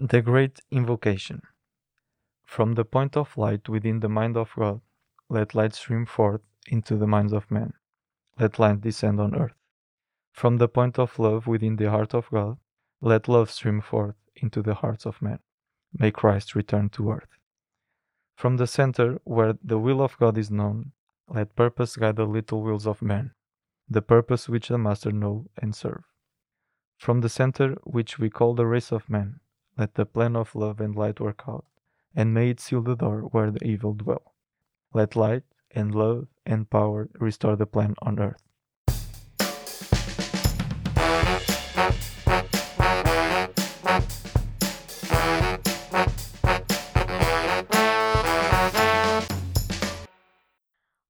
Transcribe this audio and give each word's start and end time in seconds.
The 0.00 0.22
Great 0.22 0.60
Invocation. 0.70 1.42
From 2.44 2.72
the 2.72 2.84
point 2.84 3.14
of 3.14 3.36
light 3.36 3.68
within 3.68 4.00
the 4.00 4.08
mind 4.08 4.38
of 4.38 4.50
God, 4.56 4.80
let 5.28 5.54
light 5.54 5.74
stream 5.74 6.06
forth 6.06 6.40
into 6.66 6.96
the 6.96 7.06
minds 7.06 7.34
of 7.34 7.50
men. 7.50 7.74
Let 8.38 8.58
light 8.58 8.80
descend 8.80 9.20
on 9.20 9.34
earth. 9.34 9.54
From 10.32 10.56
the 10.56 10.66
point 10.66 10.98
of 10.98 11.18
love 11.18 11.46
within 11.46 11.76
the 11.76 11.90
heart 11.90 12.14
of 12.14 12.30
God, 12.30 12.56
let 13.02 13.28
love 13.28 13.50
stream 13.50 13.82
forth 13.82 14.14
into 14.34 14.62
the 14.62 14.76
hearts 14.76 15.04
of 15.04 15.20
men. 15.20 15.40
May 15.92 16.10
Christ 16.10 16.54
return 16.54 16.88
to 16.90 17.10
earth. 17.10 17.28
From 18.34 18.56
the 18.56 18.66
center 18.66 19.20
where 19.24 19.58
the 19.62 19.78
will 19.78 20.00
of 20.00 20.16
God 20.16 20.38
is 20.38 20.50
known, 20.50 20.92
let 21.28 21.54
purpose 21.54 21.96
guide 21.96 22.16
the 22.16 22.24
little 22.24 22.62
wills 22.62 22.86
of 22.86 23.02
men, 23.02 23.32
the 23.90 24.02
purpose 24.02 24.48
which 24.48 24.68
the 24.68 24.78
Master 24.78 25.12
know 25.12 25.50
and 25.58 25.76
serve. 25.76 26.04
From 26.96 27.20
the 27.20 27.28
center 27.28 27.76
which 27.84 28.18
we 28.18 28.30
call 28.30 28.54
the 28.54 28.66
race 28.66 28.90
of 28.90 29.10
men, 29.10 29.40
let 29.82 29.94
the 29.94 30.06
plan 30.06 30.36
of 30.36 30.54
love 30.54 30.80
and 30.80 30.94
light 30.94 31.18
work 31.18 31.42
out, 31.48 31.64
and 32.14 32.32
may 32.32 32.50
it 32.50 32.60
seal 32.60 32.82
the 32.82 32.94
door 32.94 33.22
where 33.32 33.50
the 33.50 33.66
evil 33.66 33.94
dwell. 33.94 34.32
Let 34.94 35.16
light 35.16 35.42
and 35.72 35.92
love 35.92 36.28
and 36.46 36.70
power 36.70 37.08
restore 37.18 37.56
the 37.56 37.66
plan 37.66 37.96
on 38.00 38.20
earth. 38.20 38.44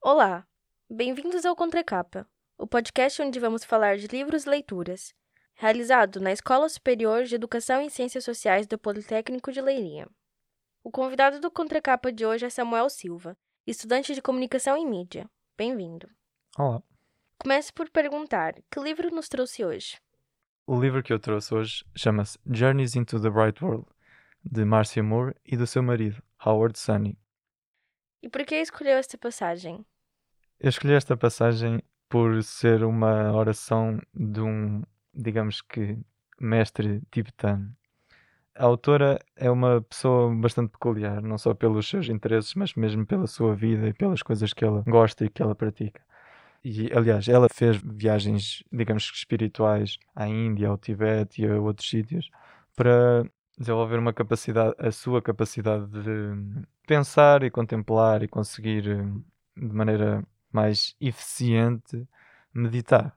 Olá, 0.03 0.47
bem-vindos 0.89 1.45
ao 1.45 1.55
Contracapa, 1.55 2.27
o 2.57 2.67
podcast 2.67 3.21
onde 3.21 3.39
vamos 3.39 3.65
falar 3.65 3.99
de 3.99 4.07
livros 4.07 4.47
e 4.47 4.49
leituras, 4.49 5.13
realizado 5.55 6.21
na 6.21 6.33
Escola 6.33 6.69
Superior 6.69 7.25
de 7.25 7.35
Educação 7.35 7.83
e 7.83 7.91
Ciências 7.91 8.25
Sociais 8.25 8.67
do 8.67 8.79
Politécnico 8.79 9.53
de 9.53 9.61
Leiria. 9.61 10.09
O 10.83 10.91
convidado 10.91 11.41
do 11.41 11.51
Contracapa 11.51 12.13
de 12.13 12.27
hoje 12.27 12.47
é 12.47 12.51
Samuel 12.51 12.91
Silva, 12.91 13.37
estudante 13.67 14.15
de 14.15 14.23
Comunicação 14.23 14.77
e 14.77 14.85
Mídia. 14.85 15.31
Bem-vindo. 15.57 16.09
Olá. 16.59 16.83
Comece 17.39 17.73
por 17.73 17.89
perguntar: 17.91 18.55
que 18.71 18.81
livro 18.81 19.15
nos 19.15 19.29
trouxe 19.29 19.65
hoje? 19.65 20.01
O 20.67 20.81
livro 20.81 21.03
que 21.03 21.13
eu 21.13 21.19
trouxe 21.19 21.55
hoje 21.55 21.85
chama-se 21.97 22.39
Journeys 22.47 22.97
into 22.97 23.21
the 23.21 23.31
Bright 23.31 23.65
World, 23.65 23.87
de 24.45 24.65
Marcia 24.65 25.03
Moore 25.03 25.35
e 25.45 25.57
do 25.57 25.67
seu 25.67 25.83
marido, 25.83 26.23
Howard 26.45 26.79
Sunny. 26.79 27.19
E 28.23 28.29
por 28.29 28.45
que 28.45 28.55
escolheu 28.57 28.97
esta 28.97 29.19
passagem? 29.19 29.85
Eu 30.59 30.69
escolhi 30.69 30.95
esta 30.95 31.17
passagem 31.17 31.83
por 32.09 32.43
ser 32.45 32.85
uma 32.85 33.33
oração 33.33 34.01
de 34.15 34.41
um, 34.41 34.83
digamos 35.15 35.61
que, 35.63 35.99
mestre 36.41 37.03
tibetano. 37.11 37.75
A 38.55 38.65
autora 38.65 39.19
é 39.37 39.51
uma 39.51 39.81
pessoa 39.81 40.35
bastante 40.35 40.71
peculiar, 40.71 41.23
não 41.23 41.39
só 41.39 41.55
pelos 41.55 41.89
seus 41.89 42.09
interesses, 42.09 42.55
mas 42.55 42.75
mesmo 42.75 43.07
pela 43.07 43.27
sua 43.27 43.55
vida 43.55 43.89
e 43.89 43.93
pelas 43.95 44.23
coisas 44.23 44.53
que 44.53 44.65
ela 44.65 44.83
gosta 44.87 45.25
e 45.25 45.31
que 45.31 45.43
ela 45.43 45.55
pratica. 45.55 46.03
E, 46.65 46.93
aliás, 46.95 47.29
ela 47.29 47.49
fez 47.53 47.77
viagens, 47.83 48.63
digamos 48.71 49.11
que 49.11 49.17
espirituais 49.17 49.99
à 50.15 50.29
Índia, 50.29 50.69
ao 50.69 50.79
Tibete 50.79 51.43
e 51.43 51.47
a 51.47 51.61
outros 51.61 51.89
sítios 51.89 52.31
para 52.77 53.25
desenvolver 53.59 53.99
uma 53.99 54.13
capacidade, 54.13 54.75
a 54.79 54.91
sua 54.93 55.21
capacidade 55.23 55.87
de 55.87 56.63
pensar 56.87 57.43
e 57.43 57.51
contemplar 57.51 58.23
e 58.23 58.29
conseguir 58.29 58.89
eh, 58.89 59.05
de 59.57 59.75
maneira 59.75 60.23
mais 60.53 60.95
eficiente 61.01 62.07
meditar. 62.55 63.17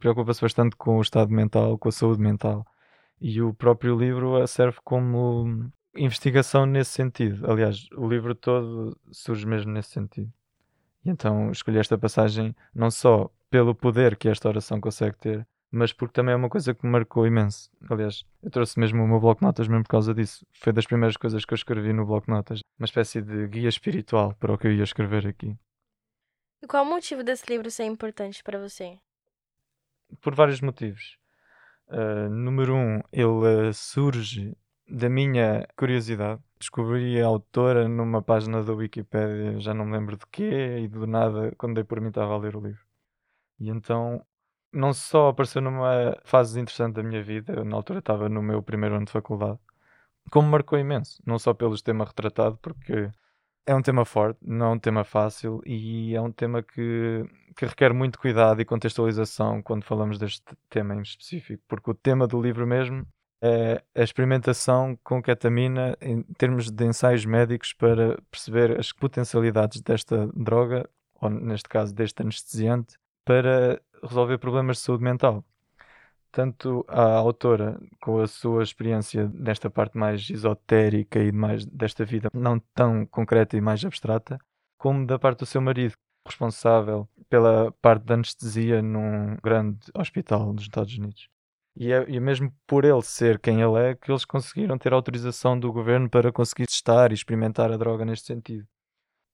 Preocupa-se 0.00 0.40
bastante 0.40 0.74
com 0.76 0.96
o 0.96 1.02
estado 1.02 1.30
mental, 1.30 1.78
com 1.78 1.90
a 1.90 1.92
saúde 1.92 2.20
mental. 2.20 2.66
E 3.20 3.42
o 3.42 3.52
próprio 3.52 3.96
livro 3.98 4.44
serve 4.46 4.78
como 4.82 5.70
investigação 5.94 6.64
nesse 6.64 6.92
sentido. 6.92 7.50
Aliás, 7.50 7.86
o 7.94 8.08
livro 8.08 8.34
todo 8.34 8.98
surge 9.12 9.46
mesmo 9.46 9.70
nesse 9.70 9.90
sentido. 9.90 10.32
E 11.04 11.10
então 11.10 11.50
escolhi 11.50 11.78
esta 11.78 11.98
passagem 11.98 12.56
não 12.74 12.90
só 12.90 13.30
pelo 13.50 13.74
poder 13.74 14.16
que 14.16 14.28
esta 14.28 14.48
oração 14.48 14.80
consegue 14.80 15.18
ter, 15.18 15.46
mas 15.70 15.92
porque 15.92 16.14
também 16.14 16.32
é 16.32 16.36
uma 16.36 16.48
coisa 16.48 16.74
que 16.74 16.84
me 16.84 16.90
marcou 16.90 17.26
imenso. 17.26 17.70
Aliás, 17.90 18.24
eu 18.42 18.50
trouxe 18.50 18.80
mesmo 18.80 19.04
o 19.04 19.06
meu 19.06 19.20
bloco 19.20 19.40
de 19.40 19.46
notas 19.46 19.68
mesmo 19.68 19.84
por 19.84 19.90
causa 19.90 20.14
disso. 20.14 20.46
Foi 20.52 20.72
das 20.72 20.86
primeiras 20.86 21.18
coisas 21.18 21.44
que 21.44 21.52
eu 21.52 21.56
escrevi 21.56 21.92
no 21.92 22.06
bloco 22.06 22.26
de 22.26 22.32
notas. 22.32 22.60
Uma 22.78 22.86
espécie 22.86 23.20
de 23.20 23.46
guia 23.48 23.68
espiritual 23.68 24.34
para 24.40 24.54
o 24.54 24.56
que 24.56 24.66
eu 24.66 24.72
ia 24.72 24.82
escrever 24.82 25.26
aqui. 25.26 25.54
E 26.62 26.66
qual 26.66 26.84
o 26.84 26.88
motivo 26.88 27.22
desse 27.22 27.44
livro 27.50 27.70
ser 27.70 27.84
importante 27.84 28.42
para 28.42 28.58
você? 28.58 28.98
Por 30.20 30.34
vários 30.34 30.60
motivos. 30.60 31.18
Uh, 31.88 32.28
número 32.30 32.74
um, 32.76 33.00
ele 33.12 33.68
uh, 33.68 33.74
surge 33.74 34.56
da 34.88 35.08
minha 35.08 35.66
curiosidade. 35.76 36.40
Descobri 36.58 37.20
a 37.20 37.26
autora 37.26 37.88
numa 37.88 38.22
página 38.22 38.62
da 38.62 38.72
Wikipedia, 38.72 39.58
já 39.60 39.72
não 39.72 39.86
me 39.86 39.92
lembro 39.92 40.16
de 40.16 40.26
quê, 40.30 40.80
e 40.80 40.88
do 40.88 41.06
nada, 41.06 41.54
quando 41.56 41.74
dei 41.74 41.84
por 41.84 42.00
mim, 42.00 42.08
estava 42.08 42.34
a 42.34 42.38
ler 42.38 42.54
o 42.54 42.60
livro. 42.60 42.84
E 43.58 43.70
então, 43.70 44.24
não 44.72 44.92
só 44.92 45.28
apareceu 45.28 45.62
numa 45.62 46.16
fase 46.24 46.60
interessante 46.60 46.94
da 46.94 47.02
minha 47.02 47.22
vida, 47.22 47.54
eu 47.54 47.64
na 47.64 47.76
altura 47.76 48.00
estava 48.00 48.28
no 48.28 48.42
meu 48.42 48.62
primeiro 48.62 48.96
ano 48.96 49.06
de 49.06 49.12
faculdade, 49.12 49.58
como 50.30 50.48
marcou 50.48 50.78
imenso. 50.78 51.22
Não 51.26 51.38
só 51.38 51.54
pelo 51.54 51.80
tema 51.80 52.04
retratado, 52.04 52.58
porque 52.58 53.10
é 53.66 53.74
um 53.74 53.82
tema 53.82 54.04
forte, 54.04 54.38
não 54.42 54.66
é 54.66 54.70
um 54.70 54.78
tema 54.78 55.04
fácil 55.04 55.60
e 55.64 56.14
é 56.14 56.20
um 56.20 56.32
tema 56.32 56.62
que, 56.62 57.24
que 57.56 57.66
requer 57.66 57.92
muito 57.92 58.18
cuidado 58.18 58.60
e 58.60 58.64
contextualização 58.64 59.62
quando 59.62 59.84
falamos 59.84 60.18
deste 60.18 60.42
tema 60.68 60.94
em 60.94 61.02
específico, 61.02 61.62
porque 61.68 61.90
o 61.90 61.94
tema 61.94 62.26
do 62.26 62.40
livro 62.40 62.66
mesmo 62.66 63.06
é 63.42 63.82
a 63.94 64.02
experimentação 64.02 64.98
com 65.02 65.22
ketamina 65.22 65.96
em 66.00 66.22
termos 66.36 66.70
de 66.70 66.84
ensaios 66.84 67.24
médicos 67.24 67.72
para 67.72 68.20
perceber 68.30 68.78
as 68.78 68.92
potencialidades 68.92 69.80
desta 69.80 70.28
droga, 70.34 70.88
ou 71.14 71.30
neste 71.30 71.68
caso 71.68 71.94
deste 71.94 72.22
anestesiante, 72.22 72.96
para 73.24 73.80
resolver 74.02 74.38
problemas 74.38 74.76
de 74.76 74.82
saúde 74.82 75.04
mental. 75.04 75.44
Tanto 76.32 76.84
a 76.86 77.14
autora, 77.14 77.80
com 78.00 78.20
a 78.20 78.26
sua 78.26 78.62
experiência 78.62 79.28
nesta 79.34 79.68
parte 79.68 79.98
mais 79.98 80.28
esotérica 80.30 81.18
e 81.18 81.32
mais 81.32 81.66
desta 81.66 82.04
vida 82.04 82.28
não 82.32 82.60
tão 82.74 83.04
concreta 83.06 83.56
e 83.56 83.60
mais 83.60 83.84
abstrata, 83.84 84.38
como 84.78 85.04
da 85.06 85.18
parte 85.18 85.40
do 85.40 85.46
seu 85.46 85.60
marido, 85.60 85.94
responsável 86.26 87.08
pela 87.30 87.72
parte 87.80 88.04
da 88.04 88.14
anestesia 88.14 88.82
num 88.82 89.36
grande 89.42 89.78
hospital 89.94 90.52
dos 90.52 90.64
Estados 90.64 90.98
Unidos. 90.98 91.28
E 91.76 91.92
é, 91.92 92.04
e 92.10 92.16
é 92.16 92.20
mesmo 92.20 92.52
por 92.66 92.84
ele 92.84 93.00
ser 93.02 93.38
quem 93.38 93.62
ele 93.62 93.78
é 93.78 93.94
que 93.94 94.10
eles 94.10 94.24
conseguiram 94.24 94.76
ter 94.76 94.92
autorização 94.92 95.58
do 95.58 95.72
governo 95.72 96.10
para 96.10 96.32
conseguir 96.32 96.66
testar 96.66 97.12
e 97.12 97.14
experimentar 97.14 97.72
a 97.72 97.76
droga 97.76 98.04
neste 98.04 98.26
sentido. 98.26 98.66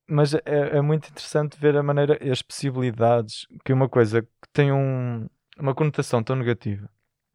Mas 0.08 0.34
é, 0.34 0.42
é 0.44 0.80
muito 0.80 1.08
interessante 1.08 1.58
ver 1.58 1.76
a 1.76 1.82
maneira, 1.82 2.18
as 2.30 2.42
possibilidades 2.42 3.46
que 3.64 3.72
uma 3.72 3.88
coisa 3.88 4.22
que 4.22 4.48
tem 4.52 4.70
um, 4.70 5.26
uma 5.58 5.74
conotação 5.74 6.22
tão 6.22 6.36
negativa. 6.36 6.88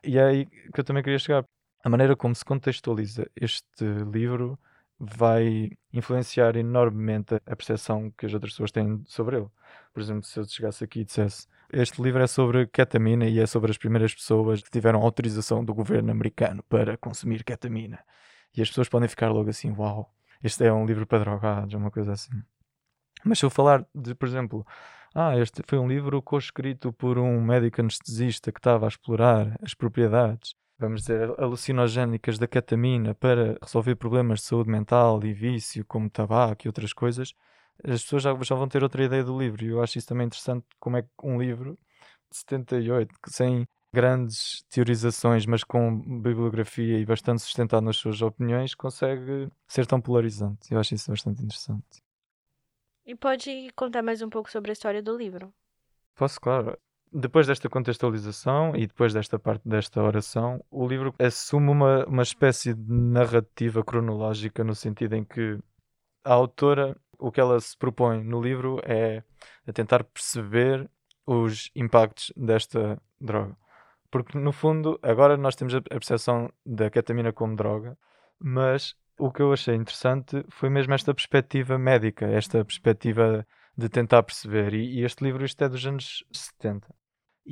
E 0.04 0.18
é 0.18 0.24
aí 0.24 0.46
que 0.46 0.80
eu 0.80 0.84
também 0.84 1.04
queria 1.04 1.20
chegar. 1.20 1.44
A 1.84 1.90
maneira 1.90 2.16
como 2.16 2.36
se 2.36 2.46
contextualiza 2.46 3.28
este 3.36 3.84
livro 4.14 4.58
vai 5.04 5.72
influenciar 5.92 6.56
enormemente 6.56 7.36
a 7.46 7.56
percepção 7.56 8.12
que 8.12 8.28
as 8.28 8.34
outras 8.34 8.54
pessoas 8.54 8.72
têm 8.72 9.04
sobre 9.08 9.38
ele. 9.38 9.48
Por 9.92 10.00
exemplo, 10.00 10.24
se 10.24 10.40
eu 10.40 10.46
chegasse 10.46 10.84
aqui 10.84 11.02
e 11.02 11.06
dissesse 11.06 11.48
este 11.74 12.02
livro 12.02 12.22
é 12.22 12.28
sobre 12.28 12.68
ketamina 12.68 13.26
e 13.26 13.40
é 13.40 13.48
sobre 13.48 13.72
as 13.72 13.78
primeiras 13.78 14.14
pessoas 14.14 14.62
que 14.62 14.70
tiveram 14.70 15.02
autorização 15.02 15.64
do 15.64 15.74
governo 15.74 16.12
americano 16.12 16.62
para 16.64 16.98
consumir 16.98 17.46
ketamina. 17.46 18.00
E 18.56 18.62
as 18.62 18.68
pessoas 18.68 18.90
podem 18.90 19.08
ficar 19.08 19.30
logo 19.30 19.50
assim, 19.50 19.72
uau, 19.72 20.14
este 20.44 20.66
é 20.66 20.74
um 20.74 20.86
livro 20.86 21.08
para 21.08 21.20
drogados, 21.20 21.74
uma 21.74 21.90
coisa 21.90 22.12
assim. 22.12 22.44
Mas 23.24 23.40
se 23.40 23.46
eu 23.46 23.50
falar 23.50 23.86
de, 23.96 24.14
por 24.14 24.28
exemplo, 24.28 24.68
ah, 25.16 25.38
este 25.38 25.62
foi 25.66 25.80
um 25.80 25.88
livro 25.88 26.22
co-escrito 26.22 26.92
por 26.92 27.18
um 27.18 27.42
médico 27.42 27.80
anestesista 27.80 28.52
que 28.52 28.60
estava 28.60 28.86
a 28.86 28.90
explorar 28.90 29.58
as 29.64 29.74
propriedades, 29.74 30.54
vamos 30.82 31.02
dizer, 31.02 31.34
alucinogénicas 31.40 32.40
da 32.40 32.48
ketamina 32.48 33.14
para 33.16 33.58
resolver 33.62 33.96
problemas 33.96 34.40
de 34.40 34.46
saúde 34.46 34.70
mental 34.70 35.24
e 35.24 35.32
vício, 35.32 35.86
como 35.86 36.10
tabaco 36.10 36.66
e 36.66 36.70
outras 36.70 36.92
coisas. 36.92 37.34
As 37.84 38.02
pessoas 38.04 38.24
já, 38.24 38.36
já 38.42 38.56
vão 38.56 38.68
ter 38.68 38.84
outra 38.84 39.04
ideia 39.04 39.24
do 39.24 39.38
livro. 39.38 39.64
E 39.64 39.70
eu 39.70 39.82
acho 39.82 39.98
isso 39.98 40.08
também 40.08 40.26
interessante, 40.28 40.66
como 40.80 40.98
é 40.98 41.04
que 41.04 41.10
um 41.24 41.40
livro 41.40 41.78
de 42.30 42.38
78, 42.38 43.14
sem 43.28 43.68
grandes 43.94 44.64
teorizações, 44.70 45.46
mas 45.46 45.64
com 45.64 46.00
bibliografia 46.22 46.98
e 46.98 47.06
bastante 47.06 47.42
sustentado 47.42 47.84
nas 47.84 47.98
suas 47.98 48.22
opiniões, 48.22 48.74
consegue 48.74 49.50
ser 49.68 49.86
tão 49.86 50.02
polarizante. 50.02 50.74
Eu 50.74 50.80
acho 50.80 50.96
isso 50.96 51.12
bastante 51.12 51.44
interessante. 51.44 52.02
E 53.06 53.16
pode 53.16 53.70
contar 53.76 54.02
mais 54.02 54.22
um 54.22 54.30
pouco 54.30 54.50
sobre 54.50 54.72
a 54.72 54.74
história 54.74 55.02
do 55.04 55.16
livro? 55.16 55.54
Posso, 56.16 56.40
claro. 56.40 56.78
Depois 57.14 57.46
desta 57.46 57.68
contextualização 57.70 58.74
e 58.74 58.88
depois 58.88 59.14
desta 59.14 59.38
parte 59.38 59.68
desta 59.68 60.02
oração, 60.02 60.64
o 60.72 60.88
livro 60.88 61.14
assume 61.20 61.70
uma, 61.70 62.06
uma 62.06 62.24
espécie 62.24 62.74
de 62.74 62.94
narrativa 62.94 63.84
cronológica 63.84 64.64
no 64.64 64.74
sentido 64.74 65.16
em 65.16 65.26
que 65.26 65.60
a 66.24 66.34
autora, 66.34 66.96
o 67.20 67.30
que 67.30 67.42
ela 67.42 67.60
se 67.60 67.78
propõe 67.78 68.24
no 68.24 68.42
livro 68.42 68.80
é 68.86 69.24
a 69.68 69.74
tentar 69.74 70.06
perceber 70.06 70.90
os 71.26 71.70
impactos 71.76 72.32
desta 72.38 73.02
droga. 73.20 73.58
Porque, 74.10 74.38
no 74.38 74.54
fundo, 74.54 74.98
agora 75.02 75.36
nós 75.36 75.56
temos 75.56 75.76
a 75.76 75.82
percepção 75.82 76.52
da 76.66 76.90
ketamina 76.90 77.34
como 77.34 77.56
droga, 77.56 77.98
Mas 78.40 78.96
o 79.20 79.32
que 79.32 79.42
eu 79.42 79.54
achei 79.54 79.76
interessante 79.76 80.44
foi 80.50 80.70
mesmo 80.70 80.94
esta 80.94 81.14
perspectiva 81.14 81.78
médica, 81.78 82.26
esta 82.26 82.64
perspectiva 82.66 83.46
de 83.78 83.90
tentar 83.90 84.24
perceber. 84.24 84.74
E, 84.74 85.00
e 85.00 85.04
este 85.04 85.24
livro, 85.24 85.46
isto 85.46 85.62
é 85.64 85.70
dos 85.70 85.86
anos 85.86 86.24
70. 86.32 87.01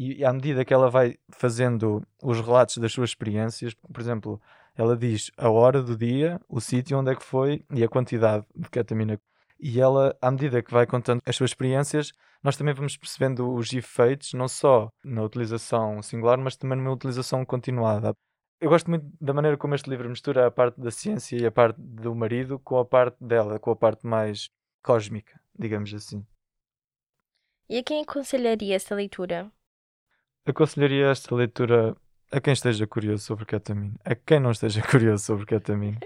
E, 0.01 0.23
à 0.23 0.31
medida 0.31 0.63
que 0.63 0.73
ela 0.73 0.89
vai 0.89 1.17
fazendo 1.29 2.01
os 2.23 2.39
relatos 2.39 2.77
das 2.77 2.93
suas 2.93 3.09
experiências, 3.09 3.73
por 3.73 3.99
exemplo, 3.99 4.41
ela 4.73 4.95
diz 4.95 5.29
a 5.35 5.49
hora 5.49 5.83
do 5.83 5.97
dia, 5.97 6.39
o 6.47 6.61
sítio 6.61 6.97
onde 6.97 7.11
é 7.11 7.15
que 7.15 7.21
foi 7.21 7.65
e 7.69 7.83
a 7.83 7.89
quantidade 7.89 8.45
de 8.55 8.69
ketamina. 8.69 9.19
E 9.59 9.77
ela, 9.77 10.17
à 10.21 10.31
medida 10.31 10.63
que 10.63 10.71
vai 10.71 10.87
contando 10.87 11.21
as 11.25 11.35
suas 11.35 11.49
experiências, 11.49 12.13
nós 12.41 12.55
também 12.55 12.73
vamos 12.73 12.95
percebendo 12.95 13.53
os 13.53 13.73
efeitos, 13.73 14.31
não 14.31 14.47
só 14.47 14.89
na 15.03 15.21
utilização 15.21 16.01
singular, 16.01 16.37
mas 16.37 16.55
também 16.55 16.77
numa 16.77 16.93
utilização 16.93 17.43
continuada. 17.43 18.13
Eu 18.61 18.69
gosto 18.69 18.89
muito 18.89 19.05
da 19.19 19.33
maneira 19.33 19.57
como 19.57 19.75
este 19.75 19.89
livro 19.89 20.07
mistura 20.07 20.47
a 20.47 20.51
parte 20.51 20.79
da 20.79 20.91
ciência 20.91 21.35
e 21.35 21.45
a 21.45 21.51
parte 21.51 21.75
do 21.77 22.15
marido 22.15 22.57
com 22.57 22.77
a 22.77 22.85
parte 22.85 23.21
dela, 23.21 23.59
com 23.59 23.71
a 23.71 23.75
parte 23.75 24.07
mais 24.07 24.49
cósmica, 24.81 25.41
digamos 25.57 25.93
assim. 25.93 26.25
E 27.67 27.77
a 27.77 27.83
quem 27.83 28.01
aconselharia 28.01 28.77
esta 28.77 28.95
leitura? 28.95 29.51
Aconselharia 30.45 31.07
esta 31.07 31.33
leitura 31.35 31.95
a 32.31 32.39
quem 32.39 32.53
esteja 32.53 32.85
curioso 32.87 33.23
sobre 33.23 33.45
ketamina, 33.45 33.95
a 34.05 34.15
quem 34.15 34.39
não 34.39 34.51
esteja 34.51 34.81
curioso 34.87 35.23
sobre 35.23 35.45
ketamina, 35.45 35.99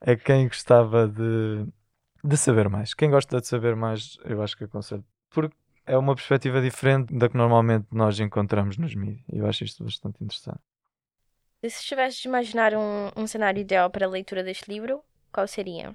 a 0.00 0.16
quem 0.16 0.48
gostava 0.48 1.06
de, 1.08 1.66
de 2.24 2.36
saber 2.36 2.68
mais. 2.68 2.94
Quem 2.94 3.10
gosta 3.10 3.40
de 3.40 3.46
saber 3.46 3.76
mais, 3.76 4.18
eu 4.24 4.42
acho 4.42 4.56
que 4.56 4.64
aconselho. 4.64 5.04
Porque 5.30 5.56
é 5.86 5.96
uma 5.96 6.14
perspectiva 6.14 6.60
diferente 6.60 7.14
da 7.14 7.28
que 7.28 7.36
normalmente 7.36 7.86
nós 7.90 8.18
encontramos 8.20 8.76
nos 8.76 8.94
mídias. 8.94 9.24
Eu 9.28 9.46
acho 9.46 9.64
isto 9.64 9.84
bastante 9.84 10.22
interessante. 10.22 10.60
E 11.62 11.70
se 11.70 11.84
tivesse 11.84 12.22
de 12.22 12.28
imaginar 12.28 12.74
um, 12.74 13.10
um 13.16 13.26
cenário 13.26 13.60
ideal 13.60 13.90
para 13.90 14.06
a 14.06 14.08
leitura 14.08 14.44
deste 14.44 14.70
livro, 14.70 15.02
qual 15.32 15.48
seria? 15.48 15.94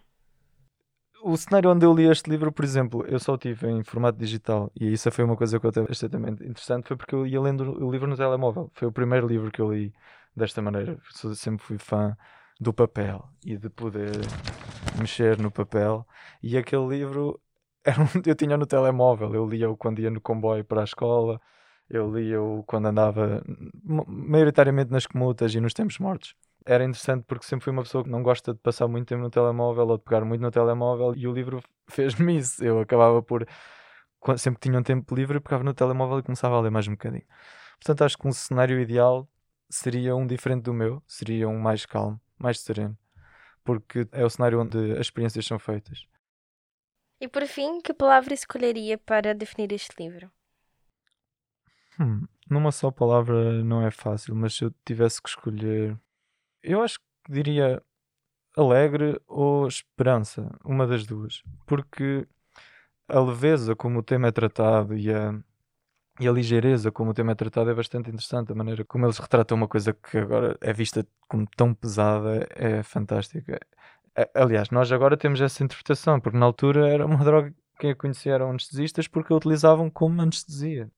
O 1.26 1.38
cenário 1.38 1.72
onde 1.72 1.86
eu 1.86 1.94
li 1.94 2.04
este 2.04 2.30
livro, 2.30 2.52
por 2.52 2.66
exemplo, 2.66 3.06
eu 3.08 3.18
só 3.18 3.34
o 3.34 3.38
tive 3.38 3.70
em 3.70 3.82
formato 3.82 4.20
digital 4.20 4.70
e 4.76 4.92
isso 4.92 5.10
foi 5.10 5.24
uma 5.24 5.38
coisa 5.38 5.58
que 5.58 5.66
eu 5.66 5.72
achei 5.90 6.10
também 6.10 6.34
interessante, 6.34 6.86
foi 6.86 6.98
porque 6.98 7.16
eu 7.16 7.26
ia 7.26 7.40
lendo 7.40 7.82
o 7.82 7.90
livro 7.90 8.08
no 8.08 8.18
telemóvel. 8.18 8.70
Foi 8.74 8.90
o 8.90 8.92
primeiro 8.92 9.26
livro 9.26 9.50
que 9.50 9.62
eu 9.62 9.74
li 9.74 9.94
desta 10.36 10.62
maneira. 10.62 11.00
Eu 11.24 11.34
sempre 11.34 11.64
fui 11.66 11.78
fã 11.78 12.18
do 12.60 12.74
papel 12.74 13.24
e 13.46 13.56
de 13.56 13.70
poder 13.70 14.12
mexer 15.00 15.40
no 15.40 15.50
papel. 15.50 16.06
E 16.42 16.58
aquele 16.58 16.88
livro 16.88 17.40
eu 18.26 18.36
tinha 18.36 18.58
no 18.58 18.66
telemóvel, 18.66 19.34
eu 19.34 19.48
lia-o 19.48 19.78
quando 19.78 20.00
ia 20.00 20.12
no 20.12 20.20
comboio 20.20 20.66
para 20.66 20.82
a 20.82 20.84
escola, 20.84 21.40
eu 21.90 22.14
lia-o 22.14 22.64
quando 22.64 22.88
andava 22.88 23.42
maioritariamente 23.86 24.92
nas 24.92 25.06
comutas 25.06 25.56
e 25.56 25.62
nos 25.62 25.74
tempos 25.74 26.00
mortos. 26.00 26.36
Era 26.66 26.84
interessante 26.84 27.24
porque 27.26 27.46
sempre 27.46 27.64
fui 27.66 27.74
uma 27.74 27.84
pessoa 27.84 28.04
que 28.04 28.10
não 28.10 28.24
gosta 28.24 28.54
de 28.54 28.60
passar 28.60 28.88
muito 28.88 29.08
tempo 29.08 29.22
no 29.22 29.30
telemóvel 29.30 29.88
ou 29.88 29.98
de 29.98 30.04
pegar 30.04 30.24
muito 30.26 30.42
no 30.42 30.52
telemóvel 30.52 31.14
e 31.16 31.28
o 31.28 31.34
livro 31.34 31.62
fez-me 31.90 32.38
isso. 32.38 32.64
Eu 32.64 32.80
acabava 32.80 33.22
por, 33.22 33.48
sempre 34.38 34.60
que 34.60 34.70
tinha 34.70 34.80
um 34.80 34.84
tempo 34.84 35.14
livre, 35.16 35.40
pegava 35.40 35.64
no 35.64 35.74
telemóvel 35.74 36.20
e 36.20 36.24
começava 36.24 36.56
a 36.56 36.62
ler 36.62 36.72
mais 36.72 36.88
um 36.88 36.92
bocadinho. 36.92 37.26
Portanto, 37.76 38.04
acho 38.04 38.18
que 38.18 38.28
um 38.28 38.32
cenário 38.32 38.80
ideal 38.80 39.28
seria 39.70 40.16
um 40.16 40.26
diferente 40.26 40.64
do 40.64 40.74
meu, 40.74 41.02
seria 41.08 41.48
um 41.50 41.60
mais 41.60 41.86
calmo, 41.86 42.20
mais 42.38 42.60
sereno, 42.60 42.98
porque 43.64 44.08
é 44.12 44.24
o 44.26 44.30
cenário 44.30 44.62
onde 44.62 44.94
as 44.94 45.02
experiências 45.02 45.46
são 45.46 45.60
feitas. 45.60 46.08
E 47.20 47.28
por 47.28 47.46
fim, 47.48 47.82
que 47.82 47.94
palavra 47.94 48.34
escolheria 48.34 48.98
para 48.98 49.34
definir 49.34 49.72
este 49.72 49.96
livro? 50.02 50.32
Hum, 52.00 52.28
numa 52.50 52.72
só 52.72 52.92
palavra 52.92 53.64
não 53.64 53.86
é 53.86 53.92
fácil, 53.92 54.36
mas 54.36 54.56
se 54.56 54.64
eu 54.66 54.74
tivesse 54.86 55.22
que 55.22 55.30
escolher, 55.30 55.98
eu 56.64 56.82
acho 56.82 57.00
que 57.00 57.32
diria 57.32 57.82
alegre 58.56 59.20
ou 59.28 59.68
esperança, 59.68 60.50
uma 60.64 60.86
das 60.88 61.06
duas, 61.06 61.44
porque 61.66 62.28
a 63.08 63.20
leveza 63.20 63.76
como 63.76 64.00
o 64.00 64.04
tema 64.04 64.28
é 64.28 64.32
tratado 64.32 64.96
e 64.96 65.12
a, 65.14 65.34
e 66.20 66.28
a 66.28 66.32
ligeireza 66.32 66.92
como 66.92 67.12
o 67.12 67.14
tema 67.14 67.32
é 67.32 67.36
tratado 67.36 67.70
é 67.70 67.74
bastante 67.74 68.10
interessante. 68.10 68.52
A 68.52 68.56
maneira 68.56 68.86
como 68.86 69.06
eles 69.06 69.18
retratam 69.18 69.58
uma 69.58 69.68
coisa 69.68 69.94
que 69.94 70.18
agora 70.18 70.58
é 70.62 70.74
vista 70.74 71.06
como 71.28 71.46
tão 71.56 71.74
pesada 71.74 72.48
é 72.52 72.84
fantástica. 72.84 73.60
Aliás, 74.36 74.70
nós 74.70 74.92
agora 74.92 75.18
temos 75.18 75.42
essa 75.42 75.64
interpretação, 75.64 76.20
porque 76.20 76.38
na 76.38 76.46
altura 76.46 76.88
era 76.88 77.06
uma 77.06 77.18
droga 77.26 77.54
que 77.80 77.88
a 77.88 77.96
conheceram 77.96 78.52
anestesistas 78.52 79.08
porque 79.08 79.34
a 79.34 79.36
utilizavam 79.36 79.90
como 79.90 80.22
anestesia. 80.22 80.90